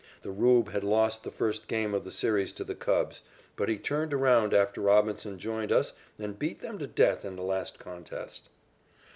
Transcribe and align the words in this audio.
The 0.23 0.31
"Rube" 0.31 0.69
had 0.71 0.83
lost 0.83 1.23
the 1.23 1.29
first 1.29 1.67
game 1.67 1.93
of 1.93 2.03
the 2.03 2.09
series 2.09 2.51
to 2.53 2.63
the 2.63 2.73
Cubs, 2.73 3.21
but 3.55 3.69
he 3.69 3.77
turned 3.77 4.15
around 4.15 4.51
after 4.51 4.81
Robinson 4.81 5.37
joined 5.37 5.71
us 5.71 5.93
and 6.17 6.39
beat 6.39 6.61
them 6.61 6.79
to 6.79 6.87
death 6.87 7.23
in 7.23 7.35
the 7.35 7.43
last 7.43 7.77
contest. 7.77 8.49